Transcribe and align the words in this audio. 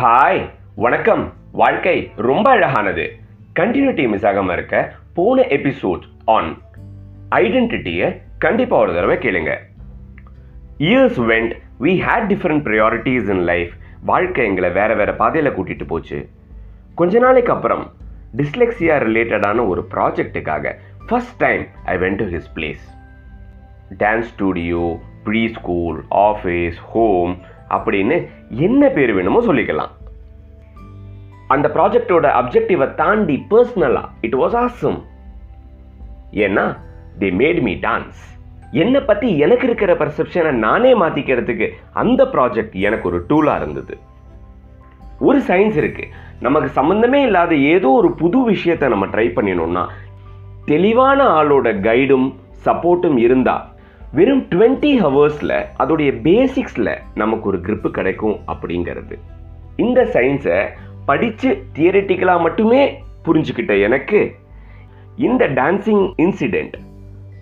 Hi 0.00 0.50
வணக்கம். 0.74 1.32
வாழ்க்கை 1.52 2.10
ரொம்ப 2.16 2.50
அழகானது. 2.50 3.16
கண்டினியூட்டி 3.56 4.08
மிஸ் 4.08 4.26
ஆகாம 4.26 4.52
இருக்க 4.52 4.92
போன 5.14 5.42
எபிசோட் 5.42 6.00
ஆன் 6.24 6.58
ஐடென்டிட்டியை 7.30 8.22
கண்டிப்பாக 8.38 8.82
ஒரு 8.82 8.94
தடவை 8.94 9.16
கேளுங்க. 9.16 9.56
Years 10.78 11.20
went 11.20 11.52
we 11.80 12.00
had 12.00 12.32
different 12.32 12.62
priorities 12.62 13.28
in 13.28 13.42
life 13.42 13.72
வாழ்க்கை 14.00 14.46
எங்களை 14.46 14.70
வேற 14.70 14.94
வேற 14.94 15.14
பாதையில் 15.14 15.52
கூட்டிட்டு 15.52 15.86
போச்சு. 15.86 16.28
கொஞ்ச 16.94 17.18
நாளைக்கு 17.18 17.52
அப்புறம் 17.52 17.92
டிஸ்லெக்ஸியா 18.36 18.98
ரிலேட்டடான 18.98 19.66
ஒரு 19.66 19.86
ப்ராஜெக்ட்டுக்காக 19.90 20.74
first 21.08 21.36
time 21.36 21.66
I 21.84 21.96
went 21.96 22.16
to 22.16 22.24
his 22.24 22.50
place 22.54 22.94
dance 23.98 24.20
studio 24.20 25.00
preschool 25.56 25.98
office 26.28 26.78
home 26.92 27.34
அப்படின்னு 27.76 28.16
என்ன 28.66 28.88
பேர் 28.96 29.12
வேணுமோ 29.18 29.40
சொல்லிக்கலாம். 29.48 29.92
அந்த 31.54 31.66
ப்ராஜெக்டோட 31.76 32.26
அப்ஜெக்டிவை 32.40 32.86
தாண்டி 33.00 33.36
பர்சனலாக 33.50 34.12
இட் 34.26 34.38
வாஸ் 34.42 34.56
ஆசம் 34.62 34.98
ஏன்னா 36.46 36.64
தே 37.20 37.28
மேட் 37.42 37.60
மீ 37.66 37.74
டான்ஸ் 37.86 38.22
என்னை 38.82 39.00
பற்றி 39.00 39.28
எனக்கு 39.44 39.66
இருக்கிற 39.68 39.92
பர்செப்ஷனை 40.00 40.52
நானே 40.64 40.92
மாற்றிக்கிறதுக்கு 41.02 41.66
அந்த 42.02 42.22
ப்ராஜெக்ட் 42.32 42.76
எனக்கு 42.88 43.08
ஒரு 43.10 43.18
டூலாக 43.28 43.60
இருந்தது. 43.60 43.94
ஒரு 45.28 45.38
சயின்ஸ் 45.48 45.76
இருக்குது 45.82 46.12
நமக்கு 46.46 46.68
சம்மந்தமே 46.80 47.20
இல்லாத 47.26 47.52
ஏதோ 47.74 47.90
ஒரு 48.00 48.08
புது 48.22 48.38
விஷயத்தை 48.52 48.86
நம்ம 48.88 49.06
ட்ரை 49.06 49.26
பண்ணினோம்னா 49.36 49.84
தெளிவான 50.70 51.20
ஆளோட 51.38 51.68
கைடும் 51.86 52.26
சப்போர்ட்டும் 52.64 53.18
இருந்தால் 53.26 53.64
வெறும் 54.16 54.42
டுவெண்ட்டி 54.50 54.90
ஹவர்ஸில் 55.02 55.64
அதோடைய 55.78 56.10
பேசிக்ஸில் 56.26 56.98
நமக்கு 57.14 57.48
ஒரு 57.48 57.58
கிரிப்பு 57.58 57.90
கிடைக்கும் 57.90 58.36
அப்படிங்கிறது. 58.46 59.14
இந்த 59.76 60.04
சயின்ஸை 60.04 60.58
படித்து 61.06 61.48
தியரிட்டிக்கலாக 61.74 62.40
மட்டுமே 62.40 63.02
புரிஞ்சுக்கிட்ட 63.24 63.82
எனக்கு 63.82 64.34
இந்த 65.16 65.48
dancing 65.48 66.04
incident 66.16 66.76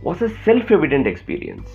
was 0.05 0.23
a 0.23 0.29
self 0.47 0.71
evident 0.71 1.09
experience 1.13 1.73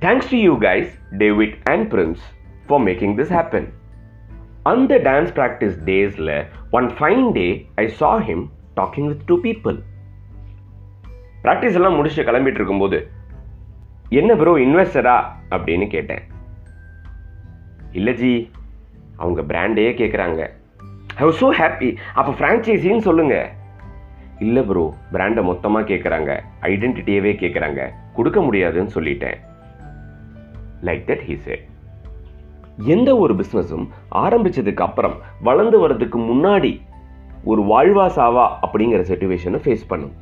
thanks 0.00 0.30
to 0.30 0.36
you 0.36 0.58
guys 0.60 0.90
David 1.18 1.54
and 1.70 1.92
Prince 1.94 2.24
for 2.66 2.82
making 2.82 3.14
this 3.16 3.32
happen 3.38 3.68
அந்த 4.62 4.98
டான்ஸ் 4.98 5.32
ப்ராக்டிஸ் 5.34 5.78
டேஸில் 5.84 6.44
one 6.70 6.90
fine 6.98 7.32
day 7.32 7.46
I 7.74 7.88
saw 7.88 8.18
him 8.18 8.44
talking 8.76 9.06
with 9.06 9.24
two 9.26 9.38
people 9.40 9.78
practice 11.42 11.72
எல்லாம் 11.72 11.96
முடிச்சு 11.96 12.22
கிளம்பிட்டு 12.22 12.60
இருக்கும்போது 12.62 13.00
என்ன 14.18 14.34
bro 14.38 14.52
இன்வெஸ்டரா 14.62 15.16
அப்படின்னு 15.54 15.86
கேட்டேன். 15.94 16.22
இல்லை 17.98 18.12
ஜி 18.20 18.30
அவங்க 19.22 19.40
பிராண்டையே 19.50 19.92
கேட்குறாங்க 20.00 20.40
ஐ 21.20 21.22
வாஸ் 21.26 21.40
ஸோ 21.42 21.48
ஹாப்பி 21.58 21.88
அப்போ 22.18 22.32
ஃப்ரான்ச்சைசின்னு 22.38 23.06
சொல்லுங்க. 23.08 23.36
இல்லை 24.46 24.62
ப்ரோ 24.70 24.84
பிராண்டை 25.14 25.42
மொத்தமாக 25.50 25.88
கேட்குறாங்க 25.90 26.30
ஐடென்டிட்டியவே 26.70 27.32
கேட்குறாங்க 27.42 27.80
கொடுக்க 28.16 28.40
முடியாதுன்னு 28.46 28.94
சொல்லிட்டேன். 28.96 29.38
Like 30.88 31.04
that 31.10 31.24
he 31.28 31.36
said. 31.46 31.62
எந்த 32.94 33.10
ஒரு 33.22 33.32
பிஸ்னஸும் 33.40 33.86
ஆரம்பிச்சதுக்கு 34.24 34.84
அப்புறம் 34.88 35.16
வளர்ந்து 35.48 35.78
வர்றதுக்கு 35.84 36.18
முன்னாடி 36.30 36.72
ஒரு 37.50 37.62
வாழ்வா 37.72 38.06
சாவா 38.18 38.46
அப்படிங்கிற 38.64 39.02
சுச்சுவேஷனை 39.10 39.60
ஃபேஸ் 39.64 39.90
பண்ணும். 39.92 40.14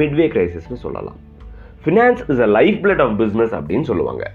மிட்வே 0.00 0.26
கிரைசிஸ்னு 0.34 0.84
சொல்லலாம். 0.84 1.18
Finance 1.86 2.30
is 2.30 2.40
a 2.40 2.46
life 2.46 2.86
blood 2.86 3.02
of 3.02 3.20
business 3.20 3.54
அப்படின்னு 3.58 3.82
சொல்லுவாங்க. 3.82 4.30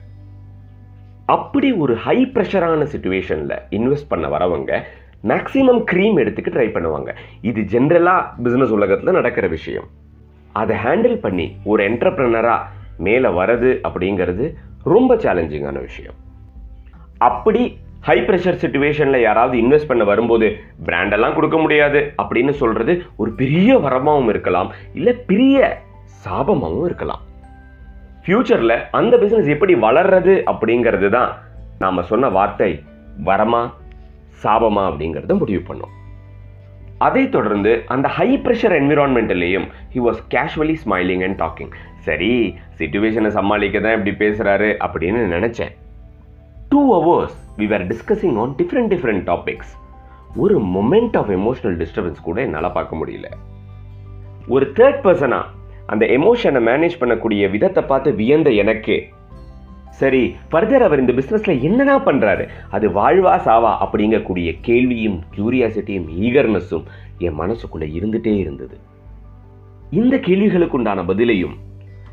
அப்படி 1.25 1.71
ஒரு 1.71 1.95
ஹை 1.95 2.25
ப்ரெஷரான 2.25 2.85
சுச்சுவேஷனில் 2.93 3.55
இன்வெஸ்ட் 3.69 4.07
பண்ண 4.07 4.27
வரவங்க 4.27 4.81
மேக்ஸிமம் 5.23 5.81
க்ரீம் 5.91 6.15
எடுத்துக்க 6.21 6.49
ட்ரை 6.53 6.67
பண்ணுவாங்க. 6.75 7.09
இது 7.41 7.61
ஜென்ரலாக 7.61 8.21
பிஸ்னஸ் 8.43 8.75
உலகத்தில் 8.77 9.11
நடக்கிற 9.11 9.47
விஷயம். 9.47 9.87
அதை 10.51 10.77
ஹேண்டில் 10.77 11.15
பண்ணி 11.15 11.55
ஒரு 11.63 11.91
என்டர்பிரனராக 11.91 12.61
மேலே 12.97 13.29
வரது 13.29 13.69
அப்படிங்கிறது 13.89 14.53
ரொம்ப 14.83 15.15
சேலஞ்சிங்கான 15.15 15.79
விஷயம். 15.79 16.13
அப்படி 17.17 17.77
ஹை 17.99 18.19
ப்ரெஷர் 18.19 18.61
சுச்சுவேஷனில் 18.63 19.21
யாராவது 19.21 19.57
இன்வெஸ்ட் 19.57 19.87
பண்ண 19.87 20.03
வரும்போது 20.03 20.57
பிராண்டெல்லாம் 20.85 21.33
கொடுக்க 21.33 21.57
முடியாது 21.57 22.11
அப்படின்னு 22.23 22.49
சொல்கிறது 22.49 23.01
ஒரு 23.15 23.31
பெரிய 23.31 23.77
வரமாகவும் 23.77 24.29
இருக்கலாம் 24.29 24.71
இல்லை 24.93 25.13
பெரிய 25.13 25.81
சாபமாகவும் 26.25 26.85
இருக்கலாம். 26.85 27.21
ஃப்யூச்சரில் 28.25 28.75
அந்த 28.99 29.13
பிஸ்னஸ் 29.17 29.47
எப்படி 29.53 29.73
வளர்றது 29.85 30.33
அப்படிங்கிறது 30.51 31.07
தான் 31.09 31.31
நாம் 31.79 32.07
சொன்ன 32.09 32.29
வார்த்தை. 32.29 32.71
வரமா 33.29 33.61
சாபமா 34.43 34.83
அப்படிங்கிறத 34.89 35.33
முடிவு 35.37 35.61
பண்ணோம். 35.69 35.93
அதை 37.07 37.23
தொடர்ந்து 37.35 37.71
அந்த 37.93 38.07
high 38.17 38.27
pressure 38.43 38.75
என்விரான்மெண்ட்லேயும் 38.79 39.65
he 39.93 39.99
was 40.07 40.19
casually 40.33 40.75
smiling 40.83 41.23
and 41.27 41.37
talking 41.43 41.71
சரி 42.07 42.31
சுச்சுவேஷனை 42.79 43.31
சமாளிக்க 43.37 43.79
தான் 43.79 43.95
இப்படி 43.97 44.13
பேசுகிறாரு 44.23 44.69
அப்படின்னு 44.85 45.21
நினச்சேன். 45.35 45.73
Two 46.69 46.81
hours 46.95 47.39
we 47.59 47.67
are 47.77 47.85
discussing 47.93 48.37
on 48.43 48.53
different 48.61 48.91
different 48.93 49.25
topics 49.31 49.73
ஒரு 50.35 50.57
மொமெண்ட் 50.75 51.17
ஆஃப் 51.21 51.31
எமோஷனல் 51.37 51.79
டிஸ்டர்பன்ஸ் 51.81 52.21
கூட 52.27 52.37
என்னால் 52.41 52.75
பார்க்க 52.77 53.01
முடியல. 53.01 53.29
ஒரு 54.47 54.67
தேர்ட் 54.77 55.01
பர்சனாக 55.07 55.45
அந்த 55.85 56.05
எமோஷனை 56.05 56.61
மேனேஜ் 56.67 56.99
பண்ணக்கூடிய 56.99 57.49
விதத்தை 57.49 57.83
பார்த்து 57.83 58.13
வியந்த 58.13 58.49
எனக்கு. 58.49 59.03
சரி 59.89 60.35
ஃபர்தர் 60.51 60.79
அவர் 60.79 60.99
இந்த 60.99 61.13
பிஸ்னஸில் 61.13 61.61
என்னடா 61.61 61.99
பண்ணுறாரு 61.99 62.47
அது 62.69 62.89
வாழ்வா 62.89 63.35
சாவா? 63.37 63.87
அப்படிங்கக்கூடிய 63.87 64.57
கேள்வியும் 64.61 65.23
கியூரியாசிட்டியும் 65.37 66.07
ஈகர்னஸும் 66.21 66.83
என் 67.17 67.39
மனசுக்குள்ளே 67.39 67.87
இருந்துகிட்டே 67.99 68.37
இருந்தது. 68.37 68.77
இந்த 69.91 70.17
கேள்விகளுக்கு 70.17 70.77
உண்டான 70.77 71.03
பதிலையும் 71.03 71.55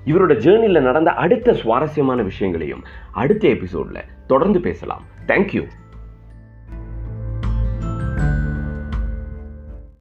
இவரோட 0.07 0.33
ஜேர்னியில் 0.45 0.81
நடந்த 0.81 1.11
அடுத்த 1.11 1.55
சுவாரஸ்யமான 1.55 2.23
விஷயங்களையும் 2.23 2.85
அடுத்த 3.13 3.49
எபிசோடில் 3.49 4.05
தொடர்ந்து 4.27 4.61
பேசலாம். 4.61 5.03
தேங்க்யூ 5.27 5.65